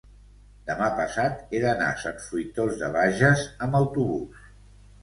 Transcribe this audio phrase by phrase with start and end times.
[0.69, 4.53] demà passat he d'anar a Sant Fruitós de Bages amb autobús.